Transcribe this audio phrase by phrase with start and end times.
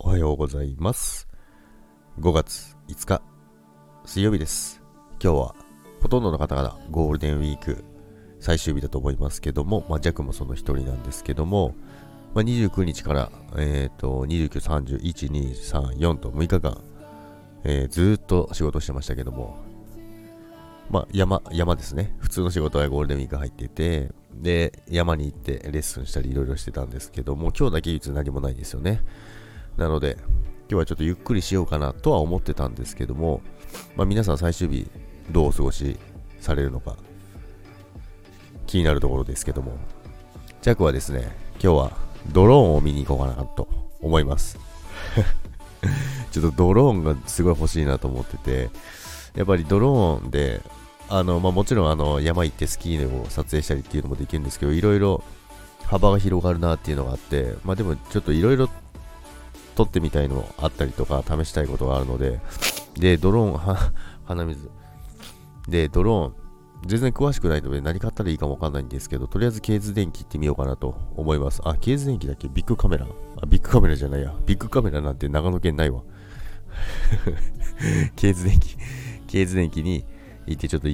[0.00, 1.28] おはようございます。
[2.18, 3.22] 5月5日、
[4.04, 4.82] 水曜日です。
[5.22, 5.54] 今日は
[6.02, 7.84] ほとんどの方々ゴールデンウィーク
[8.40, 11.76] 最終日だと思いますけども、まあ、ジャックもその一人なんですけども、
[12.34, 16.82] まあ、29日から、えー、と29、31、2、3、4と6日間、
[17.62, 19.56] えーずっと仕事してましたけども、
[20.90, 22.14] まあ、山、山ですね。
[22.18, 29.00] 普通の仕事はゴールデンウィーク入ってて、で、山に行ってレッスンしたりいろいろしてたんですけども、今日だけ唯一何もないんですよね。
[29.76, 30.16] なので、
[30.68, 33.42] 今日はちょっとゆっくりしようかなとは思ってたんですけども、
[33.96, 34.88] まあ、皆さん最終日
[35.30, 35.98] どうお過ごし
[36.40, 36.96] されるのか
[38.66, 39.78] 気になるところですけども、
[40.62, 41.92] ジャックはですね、今日は
[42.32, 43.68] ドローンを見に行こうかなと
[44.00, 44.58] 思います。
[46.32, 48.70] ちょっとドローンがすごい欲しいなと思ってて、
[49.34, 50.62] やっぱりドローンで、
[51.08, 55.22] あの、まあ、もちろんあの山行ってスキーを撮影したりっていうのもできるんですけど、いろいろ
[55.84, 58.68] 幅が広がるなっていうのがあって、まあ、でもちょっといろいろ
[59.74, 62.40] 撮ってみたいのあったりとか、試したいことがあるので、
[62.96, 63.92] で、ドローン、は
[64.24, 64.70] 鼻水。
[65.68, 66.34] で、ドローン、
[66.86, 71.62] 全然詳しくないので何買ったらいいかもわかんないんですけど、とりあえずケーズデンキ行ってみようかなと思います。
[71.64, 72.48] あ、ケーズデンキだっけ？
[72.48, 73.06] ビックカメラ
[73.42, 74.34] あ、ビックカメラじゃないや。
[74.46, 76.02] ビックカメラなんて長野県ないわ。
[78.16, 78.76] ケーズデンキ、
[79.26, 80.04] ケーズデンキに
[80.46, 80.88] 行ってちょっと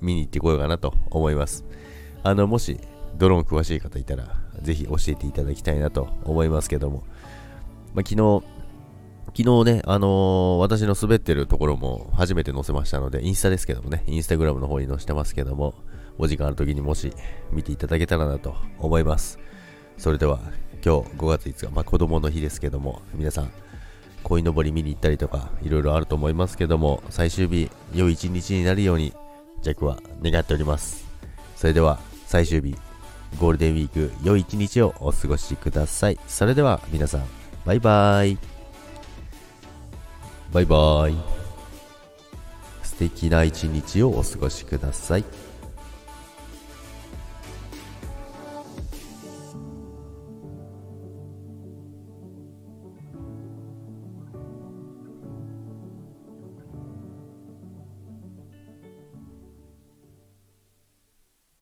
[0.00, 1.64] 見に行ってこようかなと思います。
[2.22, 2.78] あの、もし
[3.18, 7.02] ドローン詳しい方いたら、ぜひ教えていただきたいなと思いますけども、
[7.94, 8.42] まあ、昨日、
[9.36, 15.74] 昨日ね、あのー私の滑ってるところも初めて載せましたので、インスタですけどもね、インスタグラムの方に載せてますけども、
[16.18, 17.12] お時間ある時にもし
[17.50, 19.38] 見ていただけたらなと思います。
[19.98, 20.40] それでは、
[20.84, 23.50] 今日5月5日、まあ子供の日ですけども、皆さん、
[24.24, 29.12] 鯉のぼり見に行ったりとか、いろいろあると思いますけども、最終日、良い一日になるように、
[29.62, 31.06] ジャックは願っております。
[31.56, 32.76] それでは、最終日、
[33.38, 36.18] ゴールデンウィーク、良い一日をお過ごしください。
[36.26, 38.38] それでは、皆さん、バイバイ。
[40.52, 41.16] バイバイ。
[42.82, 45.24] 素敵な一日をお過ごしください。